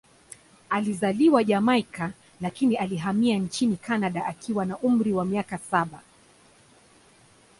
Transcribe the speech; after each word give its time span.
Alizaliwa 0.69 1.43
Jamaika, 1.43 2.11
lakini 2.41 2.75
alihamia 2.75 3.37
nchini 3.37 3.75
Kanada 3.77 4.25
akiwa 4.25 4.65
na 4.65 4.77
umri 4.77 5.13
wa 5.13 5.25
miaka 5.25 5.57
saba. 5.57 6.01